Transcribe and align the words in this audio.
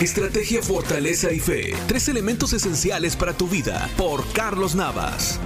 Estrategia, 0.00 0.60
fortaleza 0.60 1.32
y 1.32 1.38
fe. 1.38 1.72
Tres 1.86 2.08
elementos 2.08 2.52
esenciales 2.52 3.14
para 3.14 3.32
tu 3.32 3.46
vida. 3.46 3.88
Por 3.96 4.26
Carlos 4.32 4.74
Navas. 4.74 5.38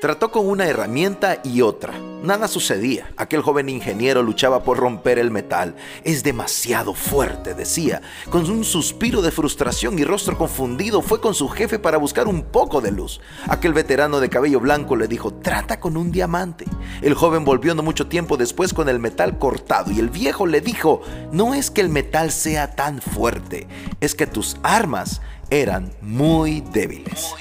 Trató 0.00 0.30
con 0.30 0.46
una 0.46 0.68
herramienta 0.68 1.40
y 1.42 1.60
otra. 1.60 1.92
Nada 2.22 2.46
sucedía. 2.46 3.10
Aquel 3.16 3.42
joven 3.42 3.68
ingeniero 3.68 4.22
luchaba 4.22 4.62
por 4.62 4.78
romper 4.78 5.18
el 5.18 5.32
metal. 5.32 5.74
Es 6.04 6.22
demasiado 6.22 6.94
fuerte, 6.94 7.54
decía. 7.54 8.00
Con 8.30 8.48
un 8.48 8.64
suspiro 8.64 9.22
de 9.22 9.32
frustración 9.32 9.98
y 9.98 10.04
rostro 10.04 10.38
confundido 10.38 11.02
fue 11.02 11.20
con 11.20 11.34
su 11.34 11.48
jefe 11.48 11.80
para 11.80 11.98
buscar 11.98 12.28
un 12.28 12.42
poco 12.42 12.80
de 12.80 12.92
luz. 12.92 13.20
Aquel 13.48 13.72
veterano 13.72 14.20
de 14.20 14.28
cabello 14.28 14.60
blanco 14.60 14.94
le 14.94 15.08
dijo, 15.08 15.34
trata 15.34 15.80
con 15.80 15.96
un 15.96 16.12
diamante. 16.12 16.64
El 17.02 17.14
joven 17.14 17.44
volvió 17.44 17.74
no 17.74 17.82
mucho 17.82 18.06
tiempo 18.06 18.36
después 18.36 18.72
con 18.72 18.88
el 18.88 19.00
metal 19.00 19.36
cortado 19.38 19.90
y 19.90 19.98
el 19.98 20.10
viejo 20.10 20.46
le 20.46 20.60
dijo, 20.60 21.02
no 21.32 21.54
es 21.54 21.72
que 21.72 21.80
el 21.80 21.88
metal 21.88 22.30
sea 22.30 22.76
tan 22.76 23.00
fuerte, 23.00 23.66
es 24.00 24.14
que 24.14 24.28
tus 24.28 24.58
armas 24.62 25.20
eran 25.50 25.90
muy 26.02 26.60
débiles. 26.72 27.34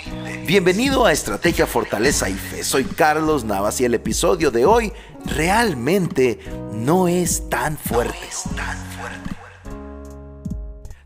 Bienvenido 0.45 1.05
a 1.05 1.11
Estrategia 1.11 1.67
Fortaleza 1.67 2.29
y 2.29 2.33
Fe. 2.33 2.63
Soy 2.63 2.85
Carlos 2.85 3.43
Navas 3.43 3.81
y 3.81 3.85
el 3.85 3.93
episodio 3.93 4.51
de 4.51 4.65
hoy 4.65 4.93
realmente 5.25 6.39
no 6.73 7.07
es 7.07 7.49
tan 7.49 7.77
fuerte. 7.77 8.17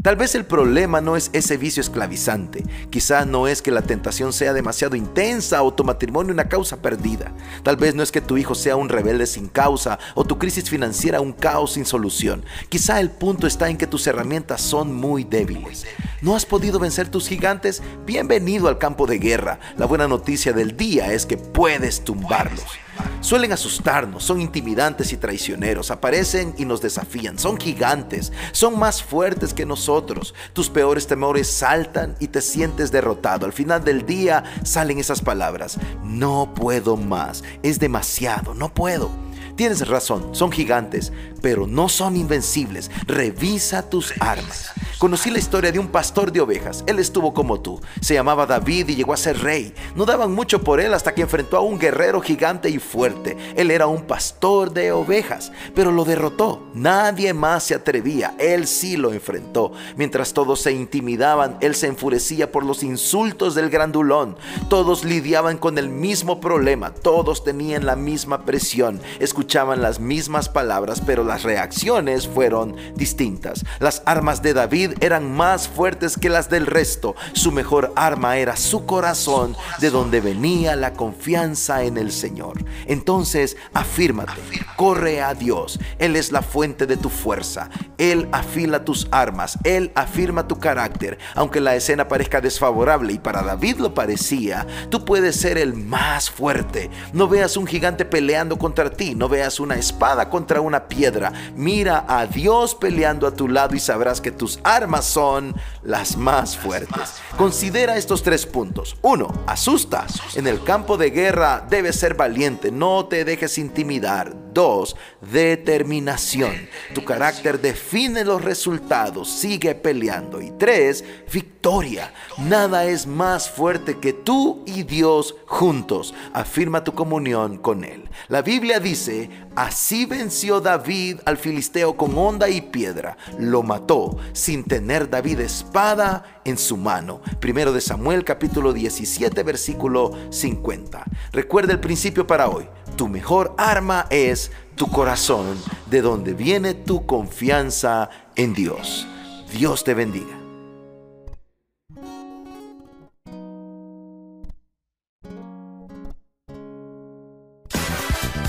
Tal 0.02 0.16
vez 0.16 0.34
el 0.34 0.46
problema 0.46 1.00
no 1.00 1.16
es 1.16 1.30
ese 1.32 1.58
vicio 1.58 1.80
esclavizante, 1.80 2.64
quizá 2.90 3.24
no 3.24 3.48
es 3.48 3.62
que 3.62 3.70
la 3.70 3.84
tentación 3.84 4.34
sea 4.34 4.52
demasiado 4.52 4.96
intensa 4.96 5.62
o 5.62 5.76
tu 5.76 5.84
matrimonio 5.84 6.34
una 6.34 6.50
causa 6.50 6.82
perdida, 6.82 7.32
tal 7.62 7.78
vez 7.78 7.94
no 7.94 8.02
es 8.02 8.12
que 8.12 8.20
tu 8.20 8.36
hijo 8.36 8.56
sea 8.56 8.76
un 8.76 8.90
rebelde 8.90 9.28
sin 9.28 9.48
causa 9.48 10.00
o 10.16 10.24
tu 10.24 10.40
crisis 10.40 10.72
financiera 10.72 11.22
un 11.22 11.34
caos 11.34 11.74
sin 11.74 11.86
solución, 11.86 12.44
quizá 12.70 13.00
el 13.00 13.12
punto 13.12 13.46
está 13.46 13.70
en 13.70 13.78
que 13.78 13.86
tus 13.86 14.08
herramientas 14.08 14.62
son 14.62 14.92
muy 14.92 15.24
débiles. 15.24 15.86
¿No 16.22 16.36
has 16.36 16.48
podido 16.48 16.80
vencer 16.80 17.10
tus 17.10 17.28
gigantes? 17.28 17.84
Bienvenido 18.06 18.70
al 18.70 18.80
campo 18.80 19.06
de 19.06 19.20
guerra. 19.20 19.60
La 19.78 19.86
buena 19.86 20.08
noticia 20.08 20.54
del 20.54 20.78
día 20.78 21.14
es 21.14 21.28
que 21.28 21.38
puedes 21.38 22.04
tumbarlos. 22.04 22.78
Suelen 23.22 23.52
asustarnos, 23.52 24.24
son 24.24 24.42
intimidantes 24.42 25.14
y 25.14 25.18
traicioneros, 25.18 25.92
aparecen 25.92 26.56
y 26.58 26.66
nos 26.66 26.82
desafían, 26.82 27.38
son 27.38 27.58
gigantes, 27.60 28.32
son 28.52 28.80
más 28.80 29.04
fuertes 29.04 29.54
que 29.54 29.64
nosotros. 29.64 30.34
Tus 30.54 30.70
peores 30.70 31.06
temores 31.06 31.48
saltan 31.48 32.16
y 32.20 32.30
te 32.30 32.42
sientes 32.42 32.92
derrotado. 32.92 33.46
Al 33.46 33.54
final 33.54 33.84
del 33.84 34.08
día 34.08 34.44
salen 34.64 34.98
esas 34.98 35.22
palabras, 35.22 35.78
no 36.04 36.54
puedo 36.56 36.98
más, 36.98 37.44
es 37.62 37.80
demasiado, 37.80 38.56
no 38.56 38.74
puedo. 38.74 39.31
Tienes 39.56 39.88
razón, 39.88 40.34
son 40.34 40.52
gigantes, 40.52 41.12
pero 41.42 41.68
no 41.68 41.90
son 41.90 42.16
invencibles. 42.16 42.92
Revisa 43.08 43.90
tus 43.90 44.14
armas. 44.20 44.72
Conocí 45.02 45.32
la 45.32 45.40
historia 45.40 45.72
de 45.72 45.80
un 45.80 45.88
pastor 45.88 46.32
de 46.32 46.42
ovejas. 46.42 46.84
Él 46.86 47.00
estuvo 47.00 47.34
como 47.34 47.60
tú. 47.60 47.82
Se 48.02 48.14
llamaba 48.14 48.46
David 48.46 48.90
y 48.90 48.96
llegó 48.96 49.14
a 49.14 49.18
ser 49.18 49.42
rey. 49.42 49.74
No 49.96 50.06
daban 50.06 50.32
mucho 50.32 50.62
por 50.62 50.80
él 50.80 50.94
hasta 50.94 51.16
que 51.16 51.24
enfrentó 51.24 51.58
a 51.58 51.62
un 51.62 51.80
guerrero 51.80 52.22
gigante 52.22 52.70
y 52.70 52.78
fuerte. 52.78 53.36
Él 53.56 53.72
era 53.72 53.88
un 53.88 54.04
pastor 54.04 54.72
de 54.72 54.92
ovejas, 54.92 55.52
pero 55.74 55.92
lo 55.92 56.06
derrotó. 56.06 56.68
Nadie 56.76 57.34
más 57.34 57.64
se 57.64 57.74
atrevía. 57.74 58.36
Él 58.38 58.68
sí 58.68 58.96
lo 58.96 59.12
enfrentó. 59.12 59.72
Mientras 59.96 60.34
todos 60.34 60.62
se 60.62 60.72
intimidaban, 60.72 61.58
él 61.62 61.74
se 61.74 61.88
enfurecía 61.88 62.52
por 62.52 62.64
los 62.64 62.84
insultos 62.84 63.56
del 63.56 63.72
grandulón. 63.72 64.38
Todos 64.70 65.04
lidiaban 65.04 65.58
con 65.58 65.80
el 65.80 65.90
mismo 65.90 66.40
problema. 66.40 66.94
Todos 66.94 67.44
tenían 67.44 67.88
la 67.88 67.96
misma 67.96 68.46
presión. 68.46 69.02
Escuchaban 69.42 69.82
las 69.82 70.00
mismas 70.00 70.50
palabras, 70.50 71.02
pero 71.04 71.24
las 71.24 71.42
reacciones 71.42 72.28
fueron 72.28 72.76
distintas. 72.96 73.66
Las 73.80 74.04
armas 74.06 74.44
de 74.44 74.54
David 74.54 74.92
eran 75.00 75.36
más 75.36 75.68
fuertes 75.68 76.16
que 76.16 76.30
las 76.30 76.48
del 76.48 76.68
resto. 76.68 77.16
Su 77.34 77.52
mejor 77.52 77.92
arma 77.96 78.38
era 78.38 78.56
su 78.56 78.86
corazón, 78.86 79.56
de 79.80 79.90
donde 79.90 80.22
venía 80.22 80.76
la 80.76 80.94
confianza 80.94 81.84
en 81.84 81.98
el 81.98 82.12
Señor. 82.12 82.64
Entonces, 82.86 83.58
afírmate, 83.74 84.40
corre 84.76 85.24
a 85.24 85.34
Dios. 85.34 85.80
Él 85.98 86.16
es 86.18 86.32
la 86.32 86.44
fuente 86.44 86.86
de 86.86 86.98
tu 86.98 87.10
fuerza. 87.10 87.72
Él 87.98 88.30
afila 88.32 88.86
tus 88.86 89.08
armas. 89.10 89.58
Él 89.64 89.92
afirma 89.96 90.48
tu 90.48 90.60
carácter. 90.60 91.18
Aunque 91.34 91.62
la 91.62 91.76
escena 91.76 92.08
parezca 92.08 92.42
desfavorable 92.42 93.14
y 93.14 93.18
para 93.18 93.42
David 93.42 93.78
lo 93.78 93.96
parecía, 93.96 94.68
tú 94.90 95.04
puedes 95.04 95.36
ser 95.36 95.58
el 95.58 95.74
más 95.74 96.30
fuerte. 96.30 96.92
No 97.12 97.28
veas 97.28 97.58
un 97.58 97.66
gigante 97.66 98.06
peleando 98.06 98.60
contra 98.60 98.92
ti. 98.92 99.16
Veas 99.32 99.60
una 99.60 99.76
espada 99.76 100.30
contra 100.30 100.62
una 100.62 100.88
piedra. 100.88 101.34
Mira 101.56 102.06
a 102.08 102.28
Dios 102.28 102.76
peleando 102.76 103.26
a 103.26 103.34
tu 103.34 103.48
lado 103.48 103.76
y 103.76 103.80
sabrás 103.80 104.22
que 104.22 104.30
tus 104.30 104.60
armas 104.64 105.06
son 105.06 105.56
las 105.82 106.18
más 106.18 106.56
fuertes. 106.56 107.16
Considera 107.38 107.98
estos 107.98 108.22
tres 108.22 108.46
puntos. 108.46 108.98
Uno, 109.02 109.34
asusta. 109.48 110.06
En 110.36 110.46
el 110.46 110.64
campo 110.64 110.98
de 110.98 111.10
guerra 111.10 111.66
debes 111.68 111.96
ser 111.96 112.14
valiente, 112.14 112.72
no 112.72 113.06
te 113.06 113.26
dejes 113.26 113.58
intimidar. 113.58 114.36
Dos, 114.54 114.98
determinación. 115.22 116.68
Tu 116.94 117.06
carácter 117.06 117.62
define 117.62 118.26
los 118.26 118.44
resultados, 118.44 119.30
sigue 119.30 119.76
peleando. 119.76 120.42
Y 120.42 120.52
tres, 120.52 121.06
victoria. 121.32 122.14
Nada 122.38 122.86
es 122.86 123.08
más 123.08 123.50
fuerte 123.50 123.98
que 124.00 124.12
tú 124.12 124.64
y 124.66 124.84
Dios 124.84 125.36
juntos. 125.46 126.14
Afirma 126.34 126.84
tu 126.84 126.94
comunión 126.94 127.58
con 127.58 127.86
Él. 127.86 128.01
La 128.28 128.42
Biblia 128.42 128.80
dice, 128.80 129.30
así 129.56 130.06
venció 130.06 130.62
David 130.62 131.20
al 131.26 131.38
filisteo 131.38 131.96
con 131.96 132.18
honda 132.18 132.50
y 132.50 132.62
piedra. 132.62 133.18
Lo 133.40 133.64
mató 133.64 134.18
sin 134.34 134.64
tener 134.64 135.10
David 135.10 135.40
espada 135.42 136.42
en 136.46 136.58
su 136.58 136.78
mano. 136.78 137.22
Primero 137.40 137.74
de 137.74 137.82
Samuel 137.82 138.24
capítulo 138.24 138.74
17 138.74 139.44
versículo 139.44 140.12
50. 140.30 141.06
Recuerda 141.32 141.74
el 141.74 141.80
principio 141.80 142.28
para 142.28 142.50
hoy. 142.50 142.68
Tu 142.96 143.08
mejor 143.08 143.56
arma 143.58 144.08
es 144.10 144.52
tu 144.76 144.88
corazón, 144.90 145.58
de 145.90 146.02
donde 146.02 146.34
viene 146.34 146.74
tu 146.74 147.06
confianza 147.06 148.10
en 148.36 148.54
Dios. 148.54 149.08
Dios 149.52 149.84
te 149.84 149.94
bendiga. 149.94 150.41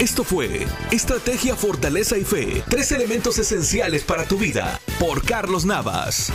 Esto 0.03 0.25
fue 0.25 0.67
Estrategia, 0.91 1.55
Fortaleza 1.55 2.19
y 2.19 2.25
Fe, 2.25 2.65
tres 2.69 2.91
elementos 2.91 3.39
esenciales 3.39 4.03
para 4.03 4.25
tu 4.25 4.37
vida, 4.37 4.81
por 4.99 5.25
Carlos 5.25 5.65
Navas. 5.65 6.33